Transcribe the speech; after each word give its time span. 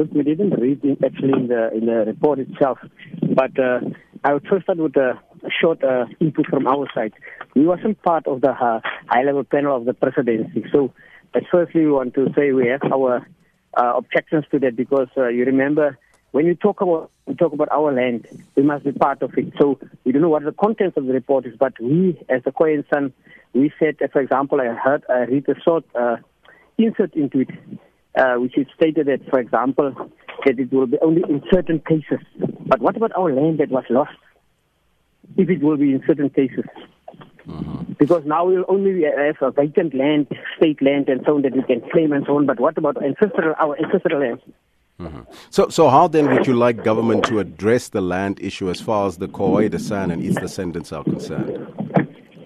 look, 0.00 0.12
we 0.12 0.22
didn't 0.22 0.50
read 0.50 0.82
in, 0.84 0.96
actually 1.04 1.32
in 1.32 1.48
the 1.48 1.72
in 1.74 1.86
the 1.86 2.04
report 2.06 2.38
itself, 2.38 2.78
but 3.34 3.58
uh, 3.58 3.80
I 4.24 4.34
would 4.34 4.46
first 4.48 4.64
start 4.64 4.78
with 4.78 4.96
a 4.96 5.18
short 5.60 5.82
uh, 5.84 6.06
input 6.20 6.46
from 6.46 6.66
our 6.66 6.86
side. 6.94 7.12
We 7.54 7.66
wasn't 7.66 8.02
part 8.02 8.26
of 8.26 8.40
the 8.40 8.50
uh, 8.50 8.80
high-level 9.08 9.44
panel 9.44 9.76
of 9.76 9.84
the 9.84 9.94
presidency, 9.94 10.64
so 10.72 10.92
at 11.34 11.44
firstly 11.50 11.84
we 11.84 11.92
want 11.92 12.14
to 12.14 12.32
say 12.36 12.52
we 12.52 12.68
have 12.68 12.82
our 12.92 13.26
uh, 13.74 13.92
objections 13.96 14.44
to 14.50 14.58
that 14.60 14.76
because 14.76 15.08
uh, 15.16 15.28
you 15.28 15.44
remember 15.44 15.98
when 16.32 16.46
you 16.46 16.54
talk 16.54 16.80
about 16.80 17.10
we 17.26 17.34
talk 17.34 17.52
about 17.52 17.68
our 17.70 17.92
land, 17.92 18.26
we 18.56 18.62
must 18.62 18.84
be 18.84 18.92
part 18.92 19.22
of 19.22 19.36
it. 19.36 19.52
So 19.58 19.78
we 20.04 20.12
don't 20.12 20.22
know 20.22 20.28
what 20.28 20.44
the 20.44 20.52
contents 20.52 20.96
of 20.96 21.06
the 21.06 21.12
report 21.12 21.46
is, 21.46 21.54
but 21.58 21.74
we, 21.80 22.18
as 22.28 22.42
the 22.44 22.50
Khoi 22.50 22.82
San, 22.92 23.12
we 23.52 23.72
said, 23.78 23.96
for 24.12 24.20
example, 24.20 24.60
I 24.60 24.74
heard 24.74 25.04
I 25.08 25.20
read 25.32 25.48
a 25.48 25.60
short 25.60 25.84
uh, 25.94 26.16
insert 26.78 27.14
into 27.14 27.40
it, 27.40 27.50
uh, 28.16 28.34
which 28.34 28.56
is 28.56 28.66
stated 28.74 29.06
that, 29.06 29.28
for 29.30 29.38
example, 29.38 29.94
that 30.44 30.58
it 30.58 30.72
will 30.72 30.86
be 30.86 30.98
only 31.00 31.22
in 31.28 31.42
certain 31.52 31.80
cases. 31.80 32.24
But 32.66 32.80
what 32.80 32.96
about 32.96 33.12
our 33.16 33.32
land 33.32 33.58
that 33.58 33.70
was 33.70 33.84
lost? 33.90 34.16
If 35.36 35.48
it 35.48 35.62
will 35.62 35.76
be 35.76 35.92
in 35.92 36.02
certain 36.06 36.30
cases. 36.30 36.64
Mm-hmm. 37.46 37.92
Because 37.98 38.24
now 38.24 38.46
we'll 38.46 38.64
only 38.68 39.02
have 39.04 39.36
a 39.40 39.50
vacant 39.50 39.94
land, 39.94 40.26
state 40.56 40.80
land, 40.82 41.08
and 41.08 41.22
so 41.26 41.36
on 41.36 41.42
that 41.42 41.54
we 41.54 41.62
can 41.62 41.80
claim 41.90 42.12
and 42.12 42.24
so 42.26 42.36
on. 42.36 42.46
But 42.46 42.60
what 42.60 42.76
about 42.76 43.02
ancestral, 43.02 43.54
our 43.58 43.76
ancestral 43.78 44.20
land? 44.20 44.40
Mm-hmm. 45.00 45.20
So, 45.48 45.68
so 45.68 45.88
how 45.88 46.08
then 46.08 46.30
would 46.30 46.46
you 46.46 46.54
like 46.54 46.84
government 46.84 47.24
to 47.26 47.38
address 47.38 47.88
the 47.88 48.02
land 48.02 48.38
issue 48.40 48.68
as 48.68 48.80
far 48.80 49.06
as 49.06 49.16
the 49.16 49.28
Khoi, 49.28 49.68
the 49.68 49.78
San, 49.78 50.10
and 50.10 50.22
its 50.22 50.36
descendants 50.36 50.92
are 50.92 51.04
concerned? 51.04 51.69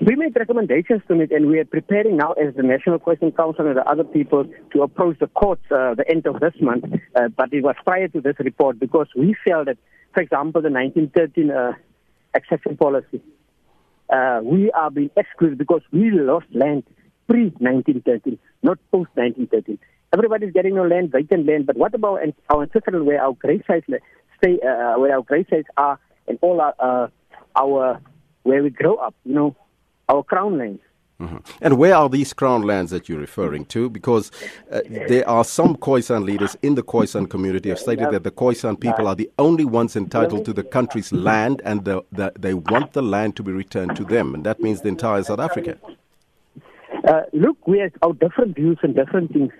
We 0.04 0.16
made 0.16 0.36
recommendations 0.36 1.00
to 1.08 1.18
it, 1.18 1.32
and 1.32 1.46
we 1.46 1.58
are 1.60 1.64
preparing 1.64 2.18
now 2.18 2.32
as 2.32 2.54
the 2.54 2.62
National 2.62 2.98
Question 2.98 3.32
Council 3.32 3.66
and 3.66 3.74
the 3.78 3.88
other 3.88 4.04
people 4.04 4.44
to 4.74 4.82
approach 4.82 5.18
the 5.18 5.28
courts 5.28 5.62
uh, 5.70 5.94
the 5.94 6.04
end 6.06 6.26
of 6.26 6.40
this 6.40 6.52
month. 6.60 6.84
Uh, 7.16 7.28
but 7.28 7.54
it 7.54 7.62
was 7.62 7.74
prior 7.84 8.08
to 8.08 8.20
this 8.20 8.34
report 8.38 8.78
because 8.78 9.06
we 9.16 9.34
felt 9.46 9.64
that, 9.64 9.78
for 10.12 10.20
example, 10.20 10.60
the 10.60 10.68
1913 10.68 11.50
uh, 11.50 11.72
accession 12.34 12.76
policy, 12.76 13.22
uh, 14.10 14.40
we 14.42 14.70
are 14.72 14.90
being 14.90 15.08
excluded 15.16 15.56
because 15.56 15.80
we 15.90 16.10
lost 16.10 16.48
land 16.52 16.82
pre 17.26 17.44
1913, 17.44 18.38
not 18.62 18.76
post 18.92 19.08
1913. 19.14 19.78
Everybody's 20.12 20.52
getting 20.52 20.74
no 20.74 20.86
land, 20.86 21.12
vacant 21.12 21.46
land. 21.46 21.64
But 21.64 21.78
what 21.78 21.94
about 21.94 22.20
our 22.50 22.62
ancestral 22.64 23.04
where 23.04 23.22
our 23.22 23.32
grave 23.32 23.62
sites 23.66 23.86
stay, 24.36 24.58
uh, 24.60 24.98
where 24.98 25.14
our 25.14 25.22
grave 25.22 25.46
sites 25.48 25.68
are, 25.78 25.98
and 26.28 26.38
all 26.42 26.60
our, 26.60 26.74
uh, 26.78 27.08
our 27.56 28.02
where 28.42 28.62
we 28.62 28.68
grow 28.68 28.96
up? 28.96 29.14
You 29.24 29.34
know, 29.34 29.56
our 30.08 30.22
crown 30.22 30.58
lands. 30.58 30.80
Mm-hmm. 31.20 31.36
And 31.60 31.78
where 31.78 31.94
are 31.94 32.08
these 32.08 32.32
crown 32.32 32.62
lands 32.62 32.90
that 32.90 33.08
you're 33.08 33.20
referring 33.20 33.66
to? 33.66 33.88
Because 33.88 34.32
uh, 34.70 34.80
there 34.88 35.28
are 35.28 35.44
some 35.44 35.76
Khoisan 35.76 36.24
leaders 36.24 36.56
in 36.62 36.74
the 36.74 36.82
Khoisan 36.82 37.30
community 37.30 37.68
have 37.68 37.78
stated 37.78 38.10
that 38.10 38.24
the 38.24 38.32
Khoisan 38.32 38.80
people 38.80 39.06
are 39.06 39.14
the 39.14 39.30
only 39.38 39.64
ones 39.64 39.94
entitled 39.94 40.44
to 40.44 40.52
the 40.52 40.64
country's 40.64 41.12
land 41.12 41.62
and 41.64 41.84
the, 41.84 42.02
the, 42.10 42.32
they 42.38 42.54
want 42.54 42.94
the 42.94 43.02
land 43.02 43.36
to 43.36 43.44
be 43.44 43.52
returned 43.52 43.94
to 43.96 44.04
them. 44.04 44.34
And 44.34 44.44
that 44.44 44.60
means 44.60 44.80
the 44.80 44.88
entire 44.88 45.22
South 45.22 45.38
Africa. 45.38 45.78
Uh, 47.06 47.22
look, 47.34 47.66
we 47.66 47.78
have 47.80 47.92
our 48.02 48.14
different 48.14 48.56
views 48.56 48.78
and 48.82 48.94
different 48.94 49.30
things. 49.32 49.50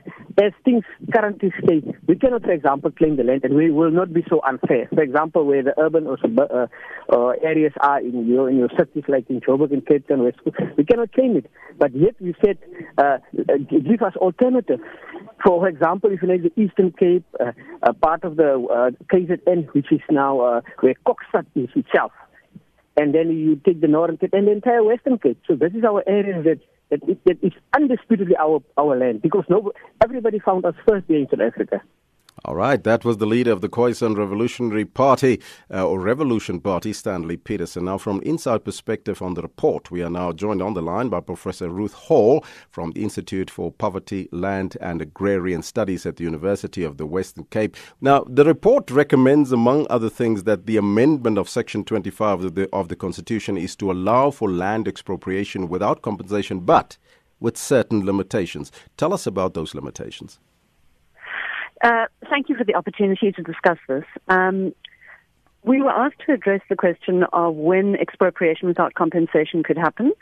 As 0.42 0.52
things 0.64 0.82
currently 1.14 1.52
stay, 1.62 1.82
we 2.08 2.16
cannot, 2.16 2.42
for 2.42 2.52
example, 2.52 2.90
claim 2.90 3.16
the 3.16 3.22
land, 3.22 3.44
and 3.44 3.54
we 3.54 3.70
will 3.70 3.90
not 3.90 4.12
be 4.12 4.24
so 4.30 4.40
unfair. 4.48 4.88
For 4.94 5.02
example, 5.02 5.44
where 5.44 5.62
the 5.62 5.78
urban 5.78 6.06
or 6.06 6.18
sub- 6.20 6.38
uh, 6.38 6.66
uh, 7.12 7.28
areas 7.42 7.72
are 7.80 8.00
in 8.00 8.26
your 8.26 8.48
in 8.48 8.56
your 8.56 8.70
cities, 8.78 9.04
like 9.08 9.28
in 9.28 9.40
Joburg 9.40 9.72
and 9.72 9.86
Cape 9.86 10.08
Town, 10.08 10.24
West, 10.24 10.38
we 10.76 10.84
cannot 10.84 11.12
claim 11.12 11.36
it. 11.36 11.50
But 11.78 11.94
yet 11.94 12.14
we 12.20 12.34
said, 12.44 12.58
uh, 12.96 13.18
give 13.68 14.02
us 14.02 14.16
alternatives. 14.16 14.82
For 15.44 15.68
example, 15.68 16.10
if 16.12 16.22
you 16.22 16.28
like 16.28 16.42
the 16.42 16.60
Eastern 16.60 16.92
Cape, 16.92 17.26
uh, 17.38 17.52
uh, 17.82 17.92
part 17.92 18.24
of 18.24 18.36
the 18.36 18.54
uh, 18.54 18.90
KZN, 19.14 19.72
which 19.74 19.92
is 19.92 20.00
now 20.10 20.40
uh, 20.40 20.60
where 20.80 20.94
Kokstad 21.06 21.46
is 21.54 21.68
itself, 21.76 22.12
and 22.96 23.14
then 23.14 23.30
you 23.30 23.56
take 23.56 23.80
the 23.82 23.88
Northern 23.88 24.16
Cape 24.16 24.32
and 24.32 24.46
the 24.46 24.52
entire 24.52 24.82
Western 24.82 25.18
Cape. 25.18 25.40
So 25.46 25.54
this 25.54 25.72
is 25.74 25.84
our 25.84 26.02
area 26.08 26.42
that 26.42 26.60
that, 26.90 27.00
it, 27.08 27.24
that 27.24 27.38
it's 27.42 27.56
undisputedly 27.74 28.36
our, 28.36 28.62
our 28.76 28.96
land 28.96 29.22
because 29.22 29.44
no, 29.48 29.72
everybody 30.02 30.38
found 30.38 30.64
us 30.64 30.74
first 30.86 31.06
here 31.08 31.18
in 31.18 31.28
South 31.28 31.40
Africa. 31.40 31.82
All 32.46 32.56
right, 32.56 32.84
that 32.84 33.06
was 33.06 33.16
the 33.16 33.26
leader 33.26 33.52
of 33.52 33.62
the 33.62 33.70
Khoisan 33.70 34.18
Revolutionary 34.18 34.84
Party, 34.84 35.40
uh, 35.72 35.88
or 35.88 35.98
Revolution 35.98 36.60
Party, 36.60 36.92
Stanley 36.92 37.38
Peterson. 37.38 37.86
Now, 37.86 37.96
from 37.96 38.20
inside 38.20 38.66
perspective 38.66 39.22
on 39.22 39.32
the 39.32 39.40
report, 39.40 39.90
we 39.90 40.02
are 40.02 40.10
now 40.10 40.30
joined 40.30 40.60
on 40.60 40.74
the 40.74 40.82
line 40.82 41.08
by 41.08 41.20
Professor 41.20 41.70
Ruth 41.70 41.94
Hall 41.94 42.44
from 42.68 42.90
the 42.90 43.02
Institute 43.02 43.48
for 43.48 43.72
Poverty, 43.72 44.28
Land 44.30 44.76
and 44.82 45.00
Agrarian 45.00 45.62
Studies 45.62 46.04
at 46.04 46.16
the 46.16 46.24
University 46.24 46.84
of 46.84 46.98
the 46.98 47.06
Western 47.06 47.44
Cape. 47.44 47.78
Now, 48.02 48.26
the 48.28 48.44
report 48.44 48.90
recommends, 48.90 49.50
among 49.50 49.86
other 49.88 50.10
things, 50.10 50.44
that 50.44 50.66
the 50.66 50.76
amendment 50.76 51.38
of 51.38 51.48
Section 51.48 51.82
25 51.82 52.44
of 52.44 52.54
the, 52.56 52.68
of 52.74 52.88
the 52.88 52.96
Constitution 52.96 53.56
is 53.56 53.74
to 53.76 53.90
allow 53.90 54.30
for 54.30 54.50
land 54.50 54.86
expropriation 54.86 55.66
without 55.66 56.02
compensation, 56.02 56.60
but 56.60 56.98
with 57.40 57.56
certain 57.56 58.04
limitations. 58.04 58.70
Tell 58.98 59.14
us 59.14 59.26
about 59.26 59.54
those 59.54 59.74
limitations. 59.74 60.40
Uh, 61.84 62.06
thank 62.30 62.48
you 62.48 62.56
for 62.56 62.64
the 62.64 62.74
opportunity 62.74 63.30
to 63.30 63.42
discuss 63.42 63.76
this. 63.86 64.04
Um, 64.28 64.74
we 65.64 65.82
were 65.82 65.90
asked 65.90 66.22
to 66.26 66.32
address 66.32 66.62
the 66.70 66.76
question 66.76 67.24
of 67.30 67.54
when 67.56 67.94
expropriation 67.96 68.68
without 68.68 68.94
compensation 68.94 69.62
could 69.62 69.76
happen. 69.76 70.14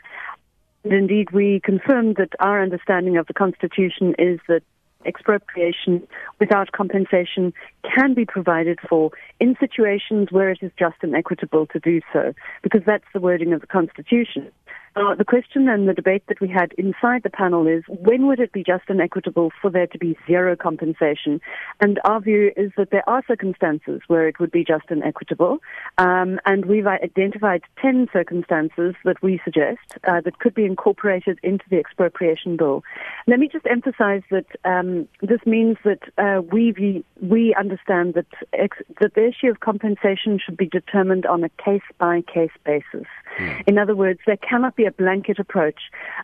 And 0.83 0.91
indeed, 0.91 1.31
we 1.31 1.61
confirmed 1.63 2.17
that 2.17 2.31
our 2.41 2.61
understanding 2.61 3.15
of 3.15 3.27
the 3.27 3.33
Constitution 3.33 4.13
is 4.19 4.41
that 4.49 4.61
expropriation 5.05 6.05
without 6.37 6.73
compensation 6.73 7.53
can 7.95 8.13
be 8.13 8.25
provided 8.25 8.79
for 8.89 9.11
in 9.39 9.55
situations 9.57 10.29
where 10.31 10.49
it 10.49 10.59
is 10.61 10.71
just 10.77 10.95
and 11.01 11.15
equitable 11.15 11.65
to 11.67 11.79
do 11.79 12.01
so, 12.11 12.33
because 12.61 12.81
that's 12.85 13.05
the 13.13 13.21
wording 13.21 13.53
of 13.53 13.61
the 13.61 13.67
Constitution. 13.67 14.51
Uh, 14.95 15.15
the 15.15 15.25
question 15.25 15.67
and 15.67 15.87
the 15.87 15.93
debate 15.93 16.23
that 16.27 16.39
we 16.39 16.47
had 16.47 16.71
inside 16.77 17.23
the 17.23 17.29
panel 17.29 17.65
is 17.65 17.83
when 17.87 18.27
would 18.27 18.39
it 18.39 18.51
be 18.51 18.63
just 18.63 18.83
and 18.89 19.01
equitable 19.01 19.51
for 19.59 19.71
there 19.71 19.87
to 19.87 19.97
be 19.97 20.15
zero 20.27 20.55
compensation? 20.55 21.41
And 21.81 21.99
our 22.05 22.21
view 22.21 22.51
is 22.55 22.71
that 22.77 22.91
there 22.91 23.07
are 23.09 23.23
circumstances 23.27 24.01
where 24.05 24.27
it 24.27 24.39
would 24.39 24.51
be 24.51 24.63
just 24.63 24.85
and 24.89 25.03
equitable. 25.03 25.57
Um, 25.97 26.39
and 26.45 26.65
we've 26.65 26.85
identified 26.85 27.63
10 27.81 28.09
circumstances 28.13 28.93
that 29.03 29.21
we 29.23 29.41
suggest 29.43 29.79
uh, 30.07 30.21
that 30.21 30.37
could 30.37 30.53
be 30.53 30.65
incorporated 30.65 31.39
into 31.41 31.65
the 31.71 31.77
expropriation 31.77 32.55
bill. 32.55 32.83
Let 33.25 33.39
me 33.39 33.49
just 33.51 33.65
emphasize 33.65 34.21
that 34.29 34.45
um, 34.63 35.07
this 35.21 35.39
means 35.47 35.77
that 35.85 36.03
uh, 36.19 36.43
we, 36.43 37.03
we 37.19 37.55
understand 37.59 38.13
that, 38.13 38.27
ex- 38.53 38.77
that 39.01 39.15
the 39.15 39.27
issue 39.27 39.47
of 39.47 39.59
compensation 39.59 40.39
should 40.43 40.57
be 40.57 40.67
determined 40.67 41.25
on 41.25 41.43
a 41.43 41.49
case 41.49 41.81
by 41.97 42.21
case 42.21 42.51
basis. 42.63 43.07
Mm. 43.39 43.63
In 43.67 43.77
other 43.77 43.95
words, 43.95 44.19
there 44.25 44.37
cannot 44.37 44.75
be 44.75 44.85
a 44.85 44.91
blanket 44.91 45.39
approach, 45.39 45.79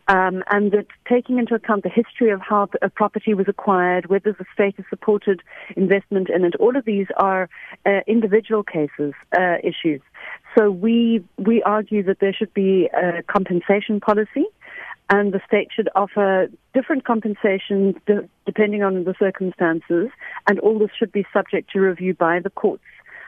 um, 0.07 0.43
and 0.51 0.71
that 0.71 0.87
taking 1.07 1.37
into 1.39 1.55
account 1.55 1.83
the 1.83 1.89
history 1.89 2.31
of 2.31 2.41
how 2.41 2.69
a 2.81 2.89
property 2.89 3.33
was 3.33 3.47
acquired, 3.47 4.07
whether 4.07 4.33
the 4.33 4.45
state 4.53 4.75
has 4.77 4.85
supported 4.89 5.41
investment 5.75 6.29
in 6.29 6.43
it, 6.45 6.55
all 6.55 6.75
of 6.75 6.85
these 6.85 7.07
are 7.17 7.49
uh, 7.85 7.99
individual 8.07 8.63
cases 8.63 9.13
uh, 9.37 9.57
issues. 9.63 10.01
So 10.57 10.71
we 10.71 11.23
we 11.37 11.61
argue 11.63 12.03
that 12.03 12.19
there 12.19 12.33
should 12.33 12.53
be 12.53 12.89
a 12.93 13.23
compensation 13.23 13.99
policy 13.99 14.45
and 15.09 15.33
the 15.33 15.41
state 15.47 15.69
should 15.75 15.89
offer 15.95 16.47
different 16.73 17.03
compensations 17.03 17.95
de- 18.05 18.29
depending 18.45 18.83
on 18.83 19.03
the 19.03 19.15
circumstances, 19.17 20.09
and 20.47 20.59
all 20.59 20.77
this 20.77 20.91
should 20.97 21.11
be 21.11 21.25
subject 21.33 21.71
to 21.71 21.79
review 21.79 22.13
by 22.13 22.39
the 22.39 22.49
courts. 22.49 22.83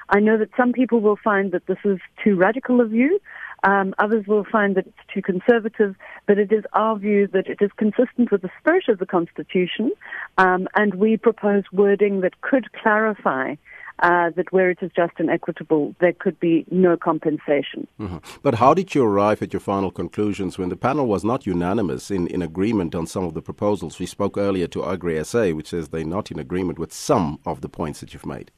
I 0.10 0.20
know 0.20 0.38
that 0.38 0.50
some 0.58 0.74
people 0.74 1.00
will 1.00 1.18
find 1.24 1.52
that 1.54 1.66
this 1.68 1.78
is 1.86 2.00
too 2.24 2.36
radical 2.36 2.82
a 2.82 2.86
view. 2.86 3.20
Um, 3.64 3.94
others 4.00 4.26
will 4.28 4.44
find 4.44 4.76
that 4.76 4.88
it's 4.88 5.14
too 5.14 5.22
conservative, 5.22 5.96
but 6.26 6.40
it 6.40 6.52
is 6.52 6.64
our 6.74 6.98
view 6.98 7.28
that 7.28 7.48
it 7.48 7.60
is 7.62 7.70
consistent 7.78 8.32
with 8.32 8.42
the 8.42 8.50
spirit 8.60 8.88
of 8.88 9.00
the 9.00 9.06
Constitution, 9.06 9.92
um, 10.38 10.68
and 10.76 10.96
we 10.96 11.18
propose 11.18 11.64
wording 11.72 12.22
that 12.22 12.42
could 12.42 12.72
clarify 12.74 13.56
uh, 14.02 14.32
that 14.32 14.52
where 14.52 14.70
it 14.70 14.80
is 14.82 14.92
just 14.96 15.14
and 15.18 15.30
equitable, 15.30 15.96
there 16.00 16.14
could 16.14 16.40
be 16.40 16.66
no 16.72 16.98
compensation. 16.98 17.88
Mm-hmm. 18.00 18.18
But 18.42 18.56
how 18.56 18.74
did 18.74 18.96
you 18.96 19.04
arrive 19.04 19.42
at 19.42 19.54
your 19.54 19.60
final 19.60 19.92
conclusions 19.92 20.58
when 20.58 20.70
the 20.70 20.76
panel 20.76 21.06
was 21.06 21.24
not 21.24 21.46
unanimous 21.46 22.10
in, 22.10 22.28
in 22.28 22.42
agreement 22.42 22.96
on 22.96 23.06
some 23.06 23.24
of 23.24 23.34
the 23.34 23.42
proposals? 23.42 24.00
We 24.00 24.08
spoke 24.08 24.38
earlier 24.38 24.68
to 24.68 24.86
Agri 24.86 25.24
SA, 25.24 25.50
which 25.50 25.70
says 25.70 25.90
they're 25.90 26.04
not 26.04 26.32
in 26.32 26.40
agreement 26.40 26.80
with 26.80 26.92
some 26.92 27.40
of 27.46 27.62
the 27.62 27.70
points 27.70 28.00
that 28.00 28.14
you've 28.14 28.26
made. 28.26 28.52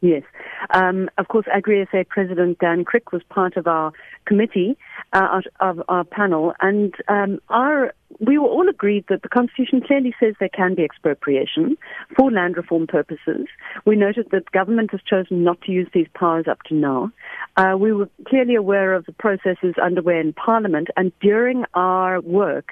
Yes. 0.00 0.22
Um, 0.70 1.10
of 1.18 1.28
course, 1.28 1.46
AgriSA 1.46 2.08
President 2.08 2.58
Dan 2.58 2.84
Kriek 2.84 3.12
was 3.12 3.22
part 3.30 3.56
of 3.56 3.66
our 3.66 3.92
committee, 4.26 4.76
uh, 5.12 5.40
of 5.58 5.82
our 5.88 6.04
panel, 6.04 6.54
and 6.60 6.94
um, 7.08 7.40
our 7.48 7.92
we 8.20 8.38
were 8.38 8.48
all 8.48 8.68
agreed 8.68 9.04
that 9.08 9.22
the 9.22 9.28
Constitution 9.28 9.82
clearly 9.86 10.14
says 10.18 10.34
there 10.40 10.48
can 10.48 10.74
be 10.74 10.82
expropriation 10.82 11.76
for 12.16 12.30
land 12.30 12.56
reform 12.56 12.86
purposes. 12.86 13.46
We 13.84 13.96
noted 13.96 14.28
that 14.32 14.50
government 14.50 14.92
has 14.92 15.00
chosen 15.02 15.44
not 15.44 15.60
to 15.62 15.72
use 15.72 15.88
these 15.92 16.06
powers 16.14 16.46
up 16.48 16.62
to 16.64 16.74
now. 16.74 17.12
Uh, 17.56 17.76
we 17.78 17.92
were 17.92 18.08
clearly 18.26 18.54
aware 18.54 18.94
of 18.94 19.04
the 19.04 19.12
processes 19.12 19.74
underway 19.82 20.20
in 20.20 20.32
Parliament, 20.32 20.88
and 20.96 21.12
during 21.20 21.64
our 21.74 22.20
work, 22.20 22.70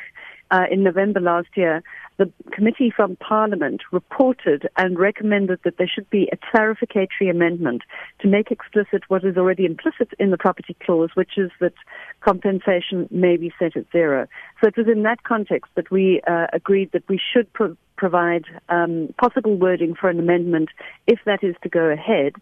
uh, 0.50 0.64
in 0.70 0.82
November 0.82 1.20
last 1.20 1.48
year, 1.54 1.82
the 2.18 2.30
committee 2.52 2.92
from 2.94 3.16
Parliament 3.16 3.82
reported 3.92 4.68
and 4.76 4.98
recommended 4.98 5.58
that 5.64 5.76
there 5.76 5.90
should 5.92 6.08
be 6.08 6.28
a 6.32 6.36
clarificatory 6.36 7.30
amendment 7.30 7.82
to 8.20 8.28
make 8.28 8.50
explicit 8.50 9.02
what 9.08 9.24
is 9.24 9.36
already 9.36 9.64
implicit 9.64 10.08
in 10.18 10.30
the 10.30 10.38
property 10.38 10.76
clause, 10.84 11.10
which 11.14 11.36
is 11.36 11.50
that 11.60 11.74
compensation 12.20 13.08
may 13.10 13.36
be 13.36 13.52
set 13.58 13.76
at 13.76 13.84
zero. 13.92 14.26
So 14.60 14.68
it 14.68 14.76
was 14.76 14.86
in 14.88 15.02
that 15.02 15.24
context 15.24 15.70
that 15.74 15.90
we 15.90 16.22
uh, 16.26 16.46
agreed 16.52 16.92
that 16.92 17.06
we 17.08 17.20
should 17.32 17.52
pro- 17.52 17.76
provide 17.96 18.44
um, 18.68 19.12
possible 19.18 19.56
wording 19.56 19.94
for 19.94 20.08
an 20.08 20.18
amendment 20.18 20.70
if 21.06 21.18
that 21.26 21.42
is 21.42 21.54
to 21.62 21.68
go 21.68 21.86
ahead. 21.86 22.34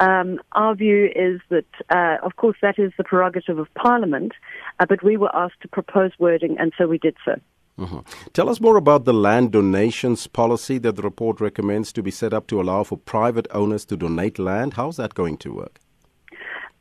Um, 0.00 0.40
our 0.52 0.74
view 0.74 1.10
is 1.14 1.40
that, 1.48 1.66
uh, 1.90 2.24
of 2.24 2.36
course, 2.36 2.56
that 2.62 2.78
is 2.78 2.92
the 2.96 3.04
prerogative 3.04 3.58
of 3.58 3.72
Parliament, 3.74 4.32
uh, 4.78 4.86
but 4.86 5.02
we 5.02 5.16
were 5.16 5.34
asked 5.34 5.60
to 5.62 5.68
propose 5.68 6.12
wording, 6.18 6.56
and 6.58 6.72
so 6.78 6.86
we 6.86 6.98
did 6.98 7.16
so. 7.24 7.40
Mm-hmm. 7.78 7.98
Tell 8.32 8.48
us 8.48 8.60
more 8.60 8.76
about 8.76 9.04
the 9.04 9.12
land 9.12 9.52
donations 9.52 10.26
policy 10.26 10.78
that 10.78 10.96
the 10.96 11.02
report 11.02 11.40
recommends 11.40 11.92
to 11.92 12.02
be 12.02 12.10
set 12.10 12.32
up 12.32 12.48
to 12.48 12.60
allow 12.60 12.82
for 12.82 12.98
private 12.98 13.46
owners 13.52 13.84
to 13.86 13.96
donate 13.96 14.38
land. 14.38 14.74
How's 14.74 14.96
that 14.96 15.14
going 15.14 15.36
to 15.38 15.52
work? 15.52 15.80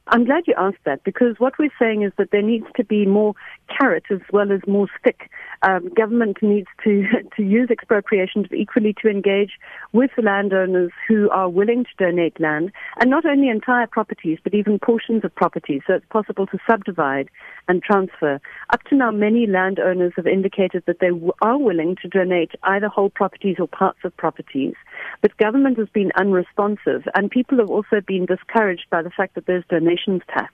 I'm 0.09 0.23
glad 0.23 0.43
you 0.47 0.53
asked 0.57 0.83
that 0.85 1.03
because 1.03 1.35
what 1.37 1.59
we're 1.59 1.73
saying 1.77 2.03
is 2.03 2.13
that 2.17 2.31
there 2.31 2.41
needs 2.41 2.65
to 2.77 2.83
be 2.83 3.05
more 3.05 3.33
carrot 3.67 4.05
as 4.09 4.19
well 4.31 4.51
as 4.53 4.61
more 4.65 4.87
stick. 4.99 5.29
Um, 5.63 5.89
government 5.95 6.37
needs 6.41 6.67
to 6.83 7.03
to 7.35 7.43
use 7.43 7.69
expropriations 7.69 8.47
equally 8.55 8.95
to 9.01 9.09
engage 9.09 9.51
with 9.91 10.11
landowners 10.17 10.91
who 11.07 11.29
are 11.31 11.49
willing 11.49 11.83
to 11.83 11.89
donate 12.05 12.39
land, 12.39 12.71
and 13.01 13.09
not 13.09 13.25
only 13.25 13.49
entire 13.49 13.87
properties 13.87 14.39
but 14.43 14.53
even 14.53 14.79
portions 14.79 15.25
of 15.25 15.35
properties. 15.35 15.81
So 15.87 15.93
it's 15.93 16.05
possible 16.09 16.47
to 16.47 16.57
subdivide 16.69 17.29
and 17.67 17.83
transfer. 17.83 18.39
Up 18.69 18.83
to 18.83 18.95
now, 18.95 19.11
many 19.11 19.45
landowners 19.45 20.13
have 20.15 20.27
indicated 20.27 20.83
that 20.87 20.99
they 20.99 21.09
w- 21.09 21.33
are 21.41 21.57
willing 21.57 21.97
to 22.01 22.07
donate 22.07 22.51
either 22.63 22.87
whole 22.87 23.09
properties 23.09 23.57
or 23.59 23.67
parts 23.67 23.99
of 24.05 24.15
properties, 24.15 24.75
but 25.21 25.37
government 25.37 25.77
has 25.77 25.89
been 25.89 26.11
unresponsive, 26.15 27.03
and 27.15 27.31
people 27.31 27.57
have 27.57 27.69
also 27.69 28.01
been 28.05 28.25
discouraged 28.25 28.85
by 28.89 29.01
the 29.01 29.11
fact 29.11 29.35
that 29.35 29.45
there's 29.45 29.65
donations 29.69 30.21
tax. 30.27 30.53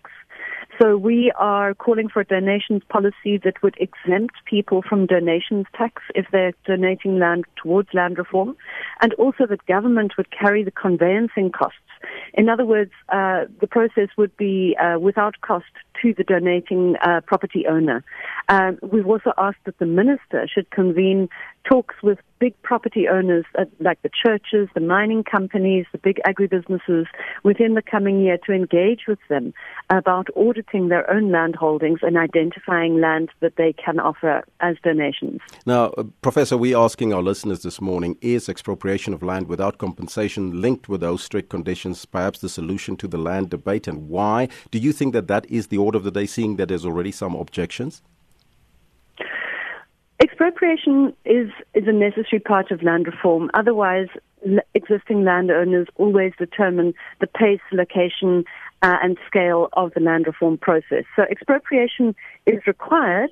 So 0.82 0.98
we 0.98 1.32
are 1.38 1.76
calling 1.76 2.10
for 2.10 2.22
a 2.22 2.26
donations 2.26 2.82
policy 2.90 3.38
that 3.44 3.62
would 3.62 3.76
exempt 3.80 4.36
people 4.46 4.82
from 4.82 5.06
donations 5.06 5.68
tax 5.78 6.02
if 6.16 6.26
they're 6.32 6.54
donating 6.66 7.20
land 7.20 7.46
towards 7.56 7.90
land 7.94 8.18
reform, 8.18 8.58
and 9.02 9.14
also 9.16 9.46
that 9.46 9.66
government 9.68 10.14
would 10.18 10.32
carry 10.32 10.64
the 10.64 10.72
conveyancing 10.72 11.52
costs. 11.52 11.78
In 12.34 12.50
other 12.50 12.66
words, 12.66 12.92
uh, 13.10 13.46
the 13.62 13.68
process 13.68 14.10
would 14.18 14.36
be 14.36 14.76
uh, 14.82 15.00
without 15.00 15.42
cost 15.42 15.66
to 16.04 16.14
the 16.14 16.24
donating 16.24 16.96
uh, 17.02 17.22
property 17.26 17.66
owner. 17.68 18.04
Um, 18.50 18.78
we've 18.84 19.08
also 19.08 19.32
asked 19.38 19.64
that 19.66 19.80
the 19.80 19.86
minister 19.86 20.48
should 20.54 20.70
convene 20.70 21.30
talks 21.68 21.96
with 22.04 22.20
big 22.40 22.62
property 22.62 23.08
owners 23.08 23.46
uh, 23.58 23.64
like 23.80 24.02
the 24.02 24.10
churches, 24.10 24.68
the 24.74 24.82
mining 24.82 25.24
companies, 25.24 25.86
the 25.94 25.98
big 25.98 26.20
agribusinesses 26.28 27.06
within 27.44 27.74
the 27.74 27.82
coming 27.82 28.20
year 28.20 28.38
to 28.46 28.52
engage 28.52 29.02
with 29.08 29.20
them 29.30 29.54
about 29.90 30.28
auditing 30.36 30.90
their 30.90 31.10
own 31.10 31.32
land 31.32 31.56
holdings 31.56 32.00
and 32.02 32.18
identifying 32.18 33.00
land 33.00 33.30
that 33.40 33.56
they 33.56 33.72
can 33.72 33.98
offer 33.98 34.44
as 34.60 34.76
donations. 34.84 35.40
Now, 35.66 35.86
uh, 35.98 36.04
Professor, 36.22 36.58
we're 36.58 36.78
asking 36.78 37.14
our 37.14 37.22
listeners 37.22 37.64
this 37.64 37.80
morning 37.80 38.18
is 38.20 38.50
expropriation 38.50 39.14
of 39.14 39.24
land 39.24 39.48
without 39.48 39.78
compensation 39.78 40.60
linked 40.60 40.90
with 40.90 41.00
those 41.00 41.24
strict 41.24 41.50
conditions 41.50 42.06
perhaps 42.06 42.40
the 42.40 42.50
solution 42.50 42.98
to 42.98 43.08
the 43.08 43.18
land 43.18 43.52
debate 43.52 43.88
and 43.88 44.10
why? 44.10 44.50
Do 44.70 44.80
you 44.80 44.92
think 44.92 45.14
that 45.14 45.30
that 45.30 45.46
is 45.50 45.68
the 45.68 45.78
order 45.78 45.93
of 45.96 46.04
the 46.04 46.12
day, 46.12 46.26
seeing 46.26 46.56
that 46.58 46.68
there's 46.70 46.86
already 46.86 47.12
some 47.12 47.36
objections? 47.36 48.02
Expropriation 50.20 51.14
is, 51.26 51.50
is 51.74 51.88
a 51.88 51.92
necessary 51.92 52.40
part 52.40 52.72
of 52.72 52.82
land 52.82 53.08
reform. 53.08 53.50
Otherwise, 53.54 54.08
existing 54.74 55.24
landowners 55.24 55.88
always 55.96 56.34
determine 56.38 56.94
the 57.20 57.28
pace, 57.28 57.62
location, 57.72 58.46
uh, 58.82 58.98
and 59.02 59.18
scale 59.26 59.70
of 59.74 59.94
the 59.94 60.02
land 60.02 60.28
reform 60.28 60.58
process. 60.58 61.06
So 61.16 61.24
expropriation 61.24 62.14
is 62.46 62.68
required, 62.68 63.30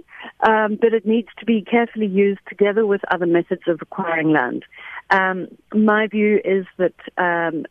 um, 0.47 0.77
but 0.79 0.93
it 0.93 1.05
needs 1.05 1.27
to 1.39 1.45
be 1.45 1.61
carefully 1.61 2.07
used 2.07 2.39
together 2.47 2.85
with 2.85 3.01
other 3.11 3.25
methods 3.25 3.63
of 3.67 3.79
acquiring 3.81 4.31
land. 4.31 4.63
Um, 5.09 5.49
my 5.73 6.07
view 6.07 6.39
is 6.45 6.65
that 6.77 6.93
um, 7.17 7.65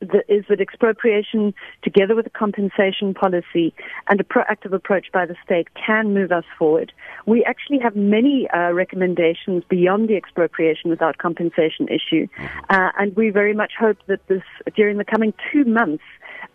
the, 0.00 0.22
is 0.28 0.44
that 0.48 0.60
expropriation, 0.60 1.54
together 1.82 2.14
with 2.14 2.26
a 2.26 2.30
compensation 2.30 3.14
policy 3.14 3.74
and 4.08 4.20
a 4.20 4.24
proactive 4.24 4.72
approach 4.72 5.06
by 5.12 5.26
the 5.26 5.36
state, 5.44 5.68
can 5.74 6.12
move 6.12 6.32
us 6.32 6.44
forward. 6.58 6.92
We 7.26 7.44
actually 7.44 7.78
have 7.78 7.96
many 7.96 8.48
uh, 8.50 8.72
recommendations 8.72 9.64
beyond 9.68 10.08
the 10.08 10.16
expropriation 10.16 10.90
without 10.90 11.18
compensation 11.18 11.88
issue, 11.88 12.26
mm-hmm. 12.26 12.58
uh, 12.70 12.90
and 12.98 13.16
we 13.16 13.30
very 13.30 13.54
much 13.54 13.72
hope 13.78 13.98
that 14.06 14.26
this, 14.28 14.42
during 14.74 14.98
the 14.98 15.04
coming 15.04 15.32
two 15.52 15.64
months, 15.64 16.04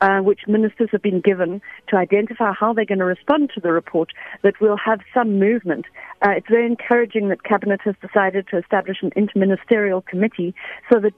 uh, 0.01 0.19
which 0.19 0.41
ministers 0.47 0.89
have 0.91 1.01
been 1.01 1.21
given 1.21 1.61
to 1.87 1.95
identify 1.95 2.51
how 2.53 2.73
they're 2.73 2.85
going 2.85 2.99
to 2.99 3.05
respond 3.05 3.51
to 3.53 3.61
the 3.61 3.71
report, 3.71 4.11
that 4.43 4.53
we'll 4.61 4.77
have 4.77 4.99
some 5.13 5.39
movement. 5.39 5.85
Uh, 6.21 6.31
it's 6.31 6.47
very 6.47 6.65
encouraging 6.65 7.29
that 7.29 7.43
Cabinet 7.43 7.81
has 7.83 7.95
decided 8.01 8.47
to 8.47 8.57
establish 8.57 8.97
an 9.01 9.11
interministerial 9.11 10.05
committee 10.05 10.53
so 10.91 10.99
that 10.99 11.13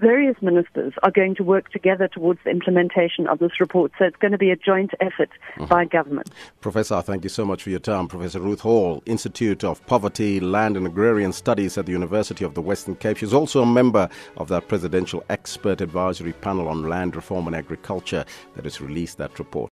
various 0.00 0.36
ministers 0.42 0.92
are 1.02 1.10
going 1.10 1.34
to 1.36 1.42
work 1.42 1.70
together 1.70 2.08
towards 2.08 2.40
the 2.44 2.50
implementation 2.50 3.26
of 3.26 3.38
this 3.38 3.60
report. 3.60 3.92
So 3.98 4.04
it's 4.04 4.16
going 4.16 4.32
to 4.32 4.38
be 4.38 4.50
a 4.50 4.56
joint 4.56 4.92
effort 5.00 5.30
mm-hmm. 5.56 5.66
by 5.66 5.84
government. 5.84 6.30
Professor, 6.60 7.00
thank 7.02 7.24
you 7.24 7.30
so 7.30 7.44
much 7.44 7.62
for 7.62 7.70
your 7.70 7.80
time. 7.80 8.08
Professor 8.08 8.40
Ruth 8.40 8.60
Hall, 8.60 9.02
Institute 9.06 9.64
of 9.64 9.84
Poverty, 9.86 10.40
Land 10.40 10.76
and 10.76 10.86
Agrarian 10.86 11.32
Studies 11.32 11.78
at 11.78 11.86
the 11.86 11.92
University 11.92 12.44
of 12.44 12.54
the 12.54 12.62
Western 12.62 12.96
Cape. 12.96 13.16
She's 13.16 13.34
also 13.34 13.62
a 13.62 13.66
member 13.66 14.08
of 14.36 14.48
that 14.48 14.68
presidential 14.68 15.24
expert 15.28 15.80
advisory 15.80 16.32
panel 16.32 16.68
on 16.68 16.88
land 16.88 17.16
reform 17.16 17.46
and 17.46 17.56
agriculture 17.56 18.24
that 18.54 18.64
has 18.64 18.80
released 18.80 19.18
that 19.18 19.38
report. 19.38 19.70